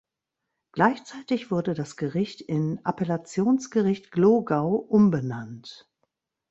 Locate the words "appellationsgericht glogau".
2.83-4.69